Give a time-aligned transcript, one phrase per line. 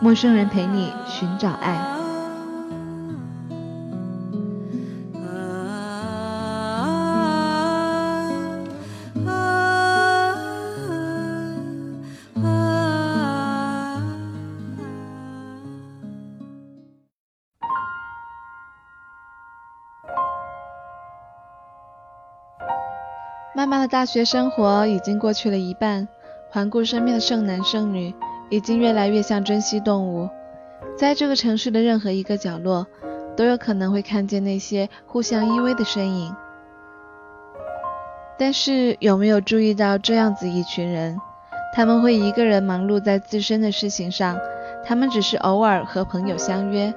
[0.00, 1.78] 陌生人陪你寻找爱。
[23.56, 26.06] 妈妈的大学生活已经过去了一半，
[26.50, 28.14] 环顾身边的剩男剩女，
[28.54, 30.28] 已经越来越像珍稀动物。
[30.96, 32.86] 在这个城市的任何一个角落，
[33.36, 36.34] 都有可能会看见那些互相依偎的身影。
[38.38, 41.18] 但是有没有注意到这样子一群人？
[41.74, 44.38] 他们会一个人忙碌在自身的事情上，
[44.84, 46.94] 他们只是偶尔和朋友相约，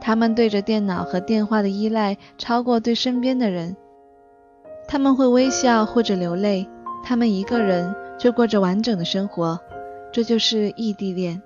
[0.00, 3.76] 他们对着电脑和电话的依赖超过对身边的人。
[4.88, 6.68] 他们会微笑或者流泪，
[7.04, 9.60] 他们一个人就过着完整的生活，
[10.10, 11.40] 这就是异地恋。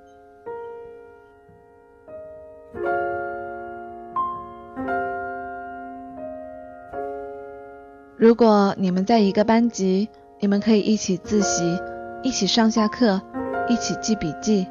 [8.16, 11.76] 如果你们在一个班级，你们可以一起自习，
[12.22, 13.20] 一起上下课，
[13.68, 14.66] 一起记笔记，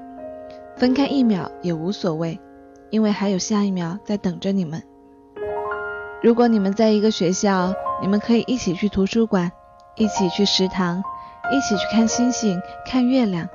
[0.78, 2.39] 分开一秒也无所谓，
[2.89, 4.81] 因为还有下一秒在等着你们。
[6.23, 9.52] 如果你们在一个学校，你们可以一起去图书馆，
[9.95, 11.03] 一起去食堂，
[11.52, 13.50] 一起去看星星、看月亮。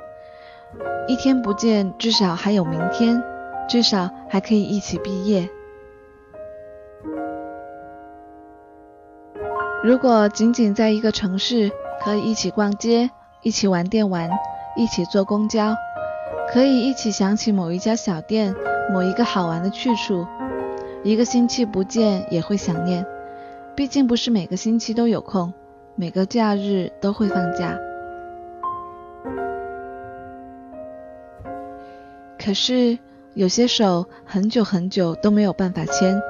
[1.08, 3.22] 一天不见，至少还有明天，
[3.68, 5.48] 至少还可以一起毕业。
[9.84, 11.70] 如果仅仅在一个城市，
[12.02, 13.08] 可以一起逛街，
[13.42, 14.28] 一起玩电玩，
[14.76, 15.74] 一起坐公交，
[16.52, 18.52] 可以一起想起某一家小店、
[18.92, 20.26] 某一个好玩的去处。
[21.04, 23.06] 一个星期不见也会想念，
[23.76, 25.54] 毕竟不是每个星期都有空，
[25.94, 27.78] 每个假日都会放假。
[32.46, 32.96] 可是
[33.34, 36.22] 有些手很久很久都没有办法牵，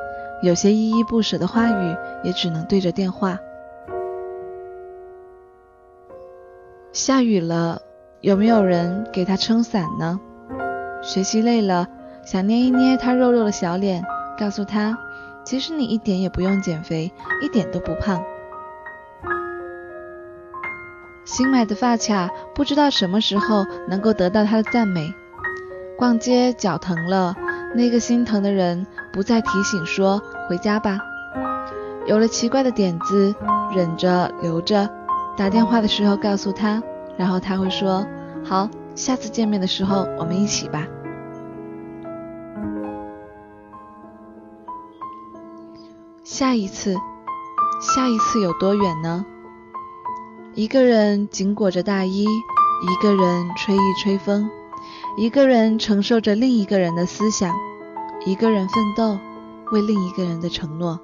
[0.43, 3.39] 有些依依不舍的话语也只能对着电话。
[6.91, 7.83] 下雨了，
[8.23, 10.19] 有没有人给他撑伞呢？
[11.03, 11.87] 学习累了，
[12.25, 14.03] 想捏一捏他肉肉的小脸。
[14.39, 14.97] 告诉他，
[15.45, 17.13] 其实你一点也不用减肥，
[17.43, 18.25] 一点都不胖。
[21.27, 25.13] 新买的发卡，不知道什么时候能够得到他的赞美。
[25.99, 27.35] 逛街脚疼了，
[27.75, 30.99] 那个心疼的人不再提醒说回家吧。
[32.07, 33.35] 有了奇怪的点子，
[33.75, 34.89] 忍着留着，
[35.37, 36.83] 打电话的时候告诉他，
[37.17, 38.07] 然后他会说
[38.45, 40.87] 好，下次见面的时候我们一起吧。
[46.23, 46.95] 下一次，
[47.81, 49.25] 下一次有多远呢？
[50.55, 54.49] 一个人紧裹着大衣，一个人吹一吹风，
[55.19, 57.55] 一个人承受着另一个人的思想，
[58.27, 59.19] 一个人奋斗，
[59.73, 61.01] 为另一个人的承诺。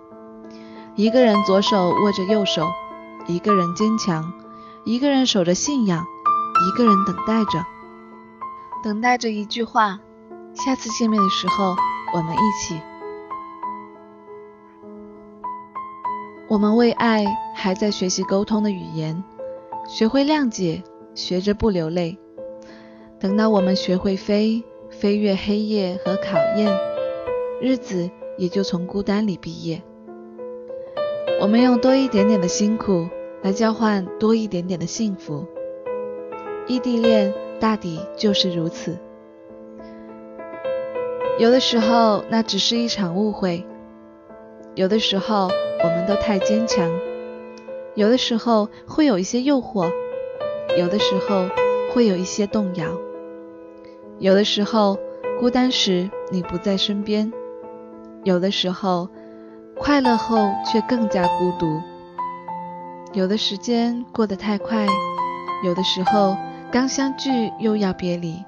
[0.97, 2.69] 一个人左手握着右手，
[3.27, 4.31] 一个人坚强，
[4.85, 6.05] 一个人守着信仰，
[6.69, 7.65] 一个人等待着，
[8.85, 9.99] 等待着一句话：
[10.53, 11.75] 下次见面的时候，
[12.13, 12.79] 我们一起。
[16.49, 17.25] 我们为爱
[17.55, 19.25] 还在学习沟通的语言，
[19.89, 20.85] 学会谅解，
[21.15, 22.19] 学着不流泪。
[23.23, 26.77] 等到我们学会飞，飞越黑夜和考验，
[27.61, 29.81] 日子也就从孤单里毕业。
[31.41, 33.07] 我们用多一点点的辛苦
[33.43, 35.47] 来交换多一点点的幸福。
[36.67, 38.99] 异地恋大抵就是如此。
[41.39, 43.65] 有的时候，那只是一场误会；
[44.75, 45.49] 有的时候，
[45.85, 46.91] 我们都太坚强，
[47.95, 49.89] 有的时候会有一些诱惑，
[50.77, 51.49] 有的时候
[51.95, 52.87] 会有一些动摇，
[54.23, 54.97] 有的时候
[55.41, 57.33] 孤单时你不在身边，
[58.23, 59.09] 有的时候
[59.77, 61.81] 快乐后却更加孤独，
[63.13, 64.87] 有的时间过得太快，
[65.65, 66.37] 有的时候
[66.71, 68.41] 刚相聚又要别离。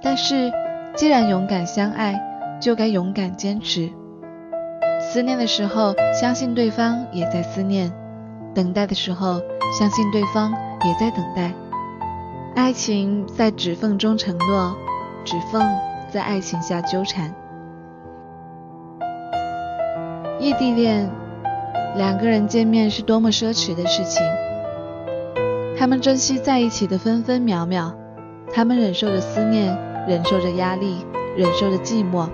[0.00, 0.52] 但是
[0.94, 2.14] 既然勇敢相爱，
[2.60, 3.90] 就该勇敢坚持。
[5.00, 7.90] 思念的时候，相信对方也在思念；
[8.54, 9.40] 等待的时候，
[9.76, 10.52] 相信对方
[10.84, 11.52] 也在等待。
[12.54, 14.76] 爱情在指缝中承诺，
[15.24, 15.60] 指缝
[16.08, 17.34] 在爱情下纠缠。
[20.38, 21.10] 异地恋，
[21.96, 24.22] 两个人见面是多么奢侈的事情。
[25.76, 27.92] 他们珍惜在一起的分分秒秒，
[28.52, 29.76] 他们忍受着思念，
[30.06, 31.04] 忍受着压力，
[31.36, 32.28] 忍受着寂寞。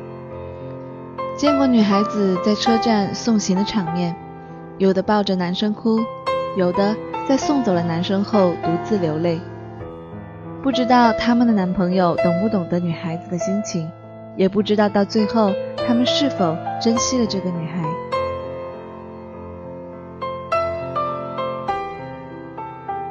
[1.34, 4.14] 见过女孩子在车站送行的场面，
[4.76, 5.98] 有的抱着男生哭，
[6.56, 6.94] 有的
[7.26, 9.40] 在送走了男生后独自流泪。
[10.62, 13.90] 不知道他们的男朋友懂不懂得女孩子的心情，
[14.36, 15.50] 也不知道到最后
[15.86, 17.82] 他们是否珍惜了这个女孩。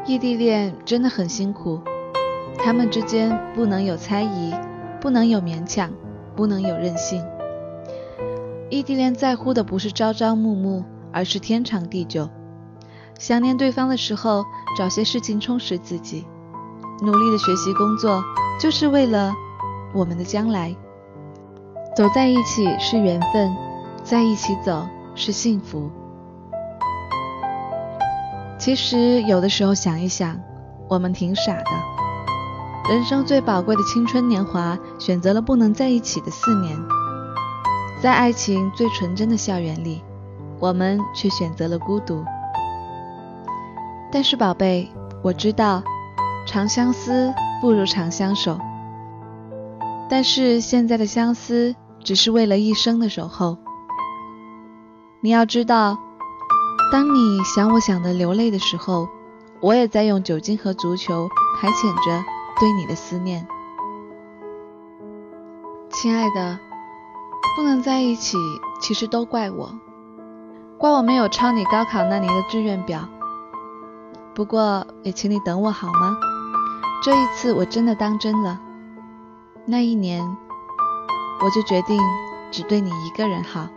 [0.05, 1.81] 异地恋真的很辛苦，
[2.63, 4.53] 他们之间不能有猜疑，
[5.01, 5.91] 不能有勉强，
[6.35, 7.25] 不能有任性。
[8.69, 12.29] 异地恋在乎的不是朝朝暮暮，而是天长地久。
[13.17, 14.45] 想念对方的时候，
[14.77, 16.25] 找些事情充实自己，
[17.01, 18.23] 努力的学习工作，
[18.59, 19.33] 就是为了
[19.93, 20.75] 我们的将来。
[21.95, 23.55] 走在一起是缘分，
[24.03, 25.89] 在一起走是幸福。
[28.57, 30.39] 其实有的时候想一想，
[30.87, 31.71] 我们挺傻的。
[32.89, 36.77] 人生最宝贵的青春年华，选择了不能在一起的四年，
[38.01, 40.03] 在爱情最纯真的校园里，
[40.59, 42.23] 我们却选择了孤独。
[44.11, 44.89] 但是宝贝，
[45.21, 45.83] 我知道，
[46.49, 47.31] 长相思
[47.61, 48.59] 不如长相守。
[50.09, 53.55] 但是现在的相思，只是为了一生的守候。
[55.21, 55.95] 你要知道。
[56.91, 59.07] 当你想我想的流泪的时候，
[59.61, 61.29] 我也在用酒精和足球
[61.61, 62.25] 排遣着
[62.59, 63.47] 对你的思念。
[65.91, 66.57] 亲爱的，
[67.55, 68.37] 不能在一起，
[68.81, 69.71] 其实都怪我，
[70.79, 73.07] 怪我没有抄你高考那年的志愿表。
[74.33, 76.17] 不过也请你等我好吗？
[77.01, 78.59] 这一次我真的当真了。
[79.65, 80.21] 那一年，
[81.41, 81.97] 我就决定
[82.51, 83.69] 只对你一个人好。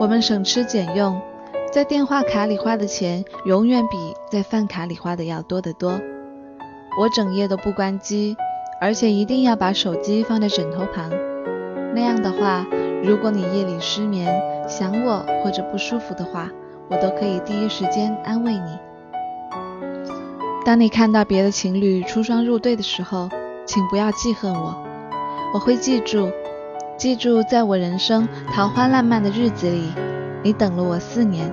[0.00, 1.20] 我们省吃俭用，
[1.70, 6.00] 在电话卡里花的钱永远比在饭卡里花的要多得多。
[7.00, 8.36] 我整夜都不关机，
[8.80, 11.08] 而且一定要把手机放在枕头旁。
[11.94, 12.66] 那样的话，
[13.04, 16.50] 如果你夜里失眠、想我或者不舒服的话，
[16.88, 18.78] 我都可以第一时间安慰你。
[20.64, 23.28] 当你看到别的情侣出双入对的时候，
[23.66, 24.76] 请不要记恨我，
[25.52, 26.30] 我会记住。
[26.96, 29.92] 记住，在我人生桃花烂漫的日子里，
[30.42, 31.52] 你等了我四年。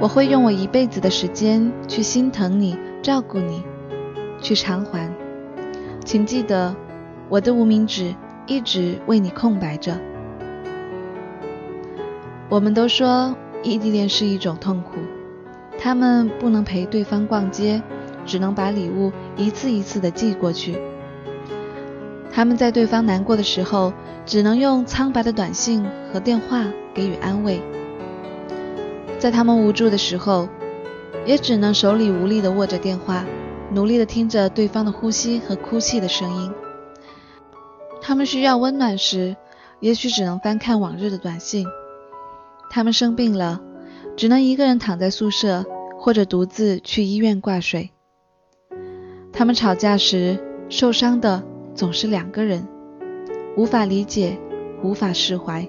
[0.00, 3.62] 我会用我一辈子的时间去心疼你、照顾你，
[4.40, 5.10] 去偿还。
[6.04, 6.74] 请记得，
[7.28, 8.14] 我的无名指
[8.46, 9.98] 一直为你空白着。
[12.48, 14.98] 我们都说异地恋是一种痛苦，
[15.78, 17.82] 他们不能陪对方逛街，
[18.26, 20.78] 只能把礼物一次一次的寄过去。
[22.30, 23.92] 他们在对方难过的时候，
[24.26, 27.60] 只能用苍白的短信和电话给予安慰；
[29.18, 30.48] 在他们无助的时候，
[31.24, 33.24] 也只能手里无力地握着电话，
[33.72, 36.52] 努力地听着对方的呼吸和哭泣的声音。
[38.02, 39.36] 他们需要温暖时，
[39.80, 41.64] 也许只能翻看往日的短信；
[42.74, 43.60] 他们生病了，
[44.16, 45.64] 只能一个人躺在宿舍，
[45.96, 47.90] 或者独自去医院挂水；
[49.32, 51.44] 他们吵架时，受伤的。
[51.76, 52.66] 总是两个人，
[53.56, 54.36] 无法理解，
[54.82, 55.64] 无法释怀。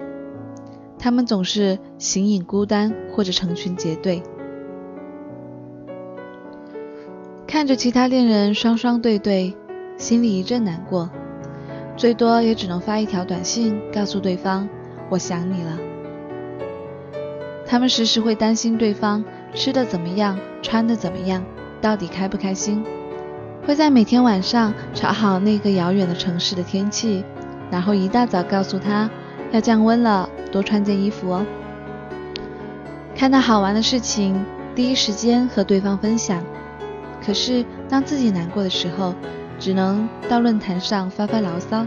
[0.97, 4.23] 他们总是形影孤单，或者成群结队，
[7.45, 9.55] 看着其他恋人双双对对，
[9.95, 11.07] 心里一阵难过。
[11.95, 14.67] 最多也只能发一条短信，告诉对方
[15.11, 15.77] 我想你了。
[17.75, 19.21] 他们时时会担心对方
[19.53, 21.43] 吃的怎么样，穿的怎么样，
[21.81, 22.81] 到底开不开心。
[23.67, 27.21] 会在每天晚上查好那个遥远的城市的天气，
[27.69, 29.09] 然后一大早告诉他
[29.51, 31.45] 要降温了，多穿件衣服哦。
[33.13, 34.41] 看到好玩的事情，
[34.73, 36.41] 第一时间和对方分享。
[37.21, 39.13] 可是当自己难过的时候，
[39.59, 41.85] 只能到论坛上发发牢骚。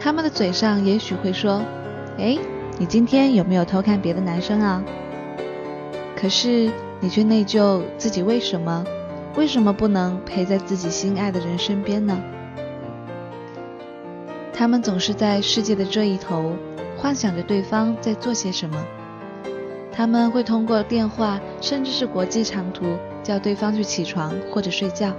[0.00, 1.60] 他们的嘴上也许会说
[2.16, 2.38] ：“哎，
[2.80, 4.82] 你今天有没有偷看别的男生啊？”
[6.16, 8.82] 可是你却内疚自己为什么。
[9.36, 12.18] 为什么不能陪在自己心爱的人身边呢？
[14.52, 16.52] 他们总是在世界的这一头，
[16.96, 18.82] 幻想着对方在做些什么。
[19.92, 25.12] 他们会通过电话，甚至是国际长途，叫对方去起床或者睡觉。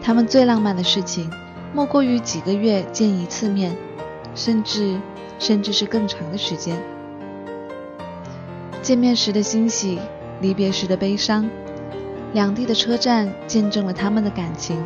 [0.00, 1.28] 他们最浪漫的事情，
[1.74, 3.76] 莫过于几个月见一次面，
[4.34, 4.98] 甚至
[5.38, 6.76] 甚至是更长的时间。
[8.82, 9.98] 见面时的欣喜，
[10.40, 11.48] 离别时的悲伤。
[12.32, 14.76] 两地的车站见证了他们的感情，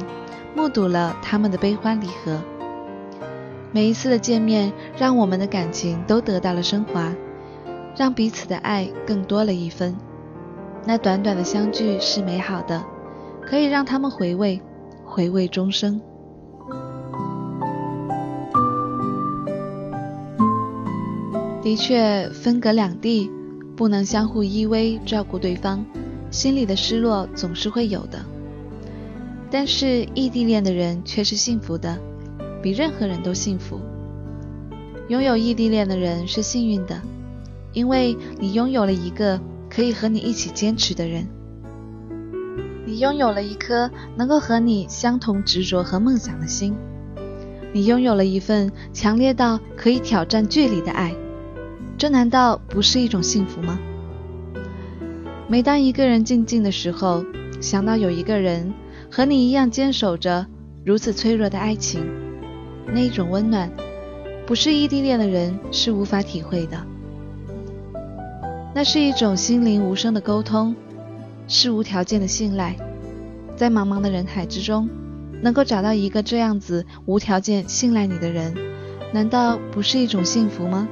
[0.55, 2.40] 目睹了他们的悲欢离合。
[3.73, 7.12] 每一次的见面，让我们的感情都得到了升华，
[7.97, 9.97] 让彼此的爱更多了一分。
[10.85, 12.85] 那短短的相聚是美好的，
[13.45, 14.61] 可以让他们回味，
[15.05, 16.00] 回味终生。
[21.68, 23.30] 的确，分隔两地，
[23.76, 25.84] 不能相互依偎照顾对方，
[26.30, 28.25] 心里的失落总是会有的。
[29.50, 31.98] 但是异地恋的人却是幸福的。
[32.62, 33.78] 比任何人都幸福。
[35.08, 37.02] 拥有异地恋的人是幸运的，
[37.75, 41.26] 因为你拥有了一个可以和你一起坚持的人，
[42.87, 46.75] 你拥有了一颗能够和你相同执着和梦想的心，
[47.75, 51.14] 你拥有了一份强烈到可以挑战距离的爱。
[51.99, 53.76] 这难道不是一种幸福吗？
[55.49, 57.25] 每当一个人静静的时候，
[57.61, 58.73] 想到有一个人
[59.11, 60.47] 和你一样坚守着
[60.85, 62.09] 如此脆弱的爱情。
[62.87, 63.69] 那一种温暖，
[64.47, 66.81] 不是异地恋的人是无法体会的。
[68.73, 70.76] 那是一种心灵无声的沟通，
[71.49, 72.76] 是无条件的信赖。
[73.57, 74.88] 在茫茫的人海之中，
[75.43, 78.55] 能够找到一个这样子无条件信赖你的人，
[79.12, 80.88] 难道不是一种幸福吗？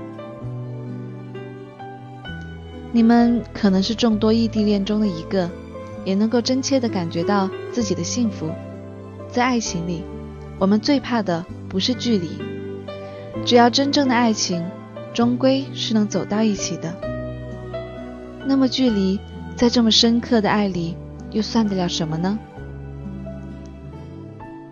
[2.97, 5.51] 你们可能是众多异地恋中的一个，
[6.03, 8.51] 也能够真切的感觉到自己的幸福。
[9.29, 10.03] 在爱情里，
[10.59, 11.45] 我们最怕的。
[11.69, 12.31] 不是距离，
[13.45, 14.65] 只要真正的爱情，
[15.13, 16.97] 终归是能走到一起的。
[18.47, 19.21] 那么距离，
[19.57, 20.97] 在这么深刻的爱里，
[21.33, 22.39] 又算得了什么呢？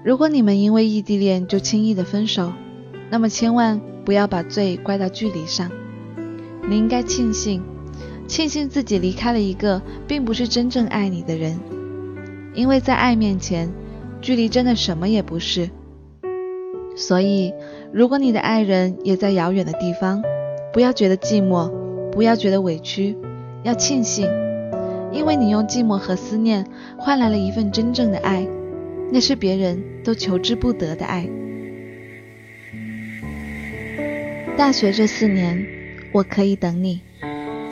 [0.02, 2.54] 如果你们因为异地恋就轻易的分手，
[3.10, 5.70] 那么千万不要把罪怪到距离上。
[6.66, 7.62] 你应该庆幸，
[8.26, 11.58] 庆幸自己离开了一个并不是真正爱你的人，
[12.54, 13.70] 因为在爱面前，
[14.20, 15.70] 距离真的什么也不是。
[16.96, 17.52] 所以，
[17.92, 20.22] 如果你的爱人也在遥远的地方，
[20.72, 21.70] 不要觉得寂寞，
[22.10, 23.16] 不要觉得委屈，
[23.62, 24.26] 要庆幸，
[25.12, 26.66] 因为你用寂寞和思念
[26.96, 28.46] 换来了一份真正的爱，
[29.12, 31.28] 那是别人都求之不得的爱。
[34.56, 35.66] 大学这四年，
[36.12, 37.00] 我可以等你。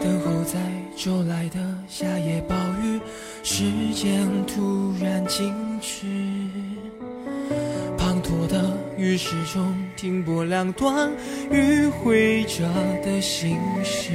[0.02, 0.58] 等候在
[0.96, 3.00] 骤来的夏夜暴雨，
[3.44, 3.62] 时
[3.94, 6.06] 间突然静止。
[7.96, 11.08] 滂沱的雨始终停泊两端
[11.52, 12.68] 迂回着
[13.04, 14.10] 的心事，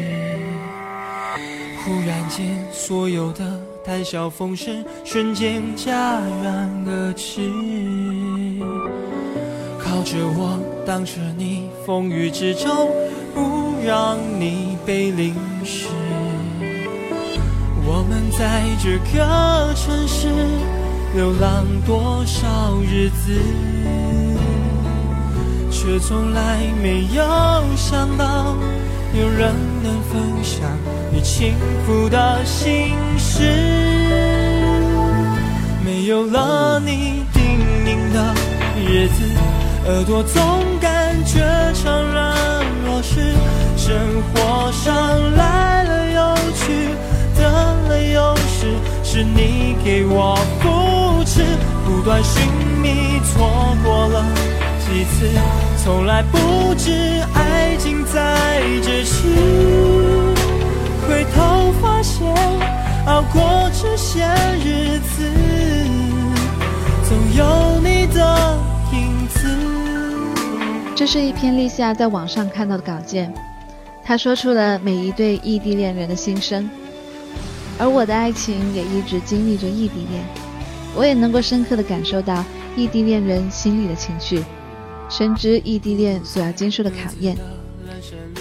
[1.86, 5.90] 忽然间，所有的谈笑风生瞬间戛
[6.44, 7.40] 然而止。
[9.80, 12.90] 靠着我，挡着你，风雨之中，
[13.34, 13.42] 不
[13.86, 15.34] 让你被淋
[15.68, 15.86] 是。
[17.86, 20.30] 我们在这个城市
[21.14, 23.34] 流浪多少日子？
[25.70, 27.24] 却从来没有
[27.76, 28.56] 想到
[29.14, 30.62] 有人能分享
[31.12, 31.54] 你幸
[31.86, 33.44] 福的心事。
[35.86, 38.34] 没有了你叮咛的
[38.86, 39.24] 日子，
[39.86, 40.42] 耳朵总
[40.82, 41.40] 感觉
[41.74, 43.34] 怅然若失。
[43.88, 43.96] 生
[44.34, 44.94] 活上
[45.38, 46.90] 来了又去，
[47.38, 47.42] 得
[47.88, 48.68] 了又失，
[49.02, 51.42] 是你给我扶持，
[51.86, 52.46] 不断寻
[52.82, 53.48] 觅，错
[53.86, 54.26] 过了
[54.82, 55.30] 几次。
[55.82, 56.92] 从来不知
[57.34, 60.36] 爱情在咫尺，
[61.08, 62.28] 回头发现
[63.06, 64.28] 熬过这些
[64.66, 65.24] 日子，
[67.08, 68.60] 总有你的
[68.92, 69.48] 影子。
[70.94, 73.34] 这是一篇立夏在网上看到的稿件，
[74.08, 76.70] 他说出了每一对异地恋人的心声，
[77.78, 80.24] 而我的爱情也一直经历着异地恋，
[80.96, 82.42] 我也能够深刻的感受到
[82.78, 84.42] 异地恋人心里的情绪。
[85.10, 87.36] 深知异地恋所要经受的考验，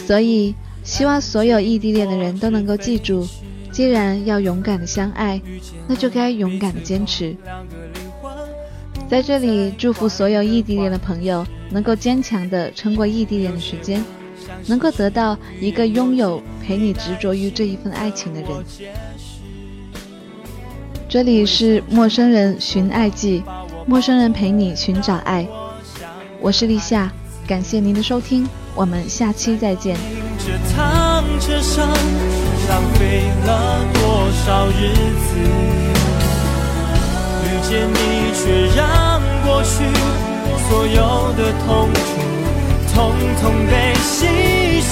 [0.06, 0.54] 所以
[0.84, 3.26] 希望所有异地恋的人都能够记住：
[3.72, 5.42] 既然要勇敢的相爱，
[5.88, 7.34] 那就该勇敢的坚持。
[9.10, 14.00] 在这里，祝福所有异地恋的朋友能够坚强的撑过异地恋的时间，
[14.66, 18.50] 能够得到一个拥有陪你执着于这一份爱情的人。
[21.08, 23.42] 这里是陌生人寻爱记，
[23.86, 25.46] 陌生人陪你寻找爱。
[26.40, 27.12] 我是立夏，
[27.46, 29.96] 感谢您的收听，我们下期再见。
[32.68, 35.38] 浪费了多少日子？
[37.44, 37.96] 遇见你，
[38.34, 39.84] 却让过去
[40.68, 42.04] 所有的痛楚，
[42.96, 43.12] 统
[43.42, 44.26] 统被稀
[44.80, 44.90] 释。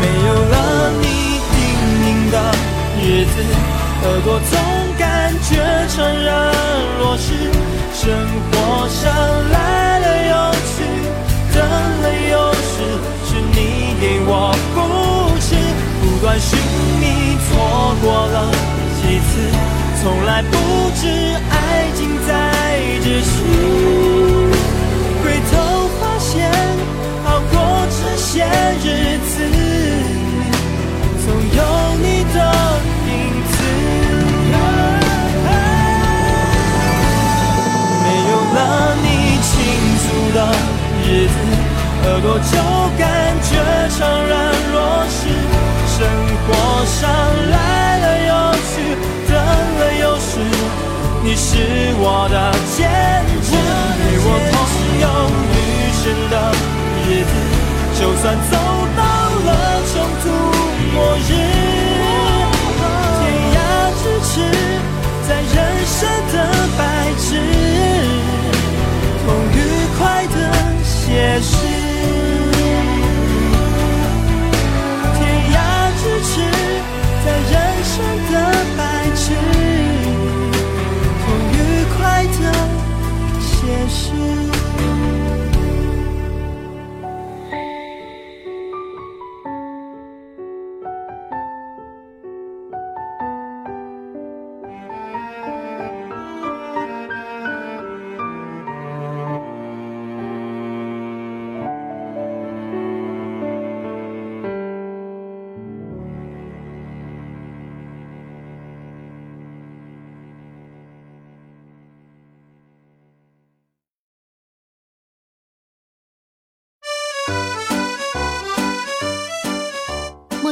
[0.00, 0.54] 没有了
[1.00, 1.06] 你
[1.54, 1.56] 叮
[2.02, 2.34] 咛的
[3.00, 3.34] 日子。
[4.02, 4.52] 耳朵总
[4.98, 5.54] 感觉
[5.86, 6.28] 怅然
[6.98, 7.26] 若失，
[7.94, 8.02] 生
[8.50, 8.52] 活
[8.88, 9.00] 上
[9.52, 9.54] 来
[10.00, 10.34] 了又
[10.74, 10.74] 去，
[11.54, 11.56] 等
[12.02, 12.74] 了又是，
[13.24, 13.56] 是你
[14.00, 14.30] 给我
[14.74, 14.76] 不
[15.38, 15.48] 知，
[16.02, 16.58] 不断寻
[17.00, 17.02] 觅，
[17.46, 18.36] 错过了
[19.00, 19.30] 几次，
[20.02, 20.52] 从来不
[21.00, 21.02] 知
[21.48, 21.54] 爱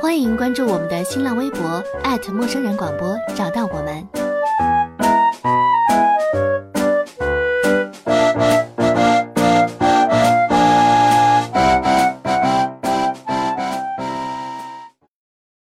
[0.00, 1.84] 欢迎关注我们的新浪微博
[2.32, 4.29] 陌生人广播，找到我们。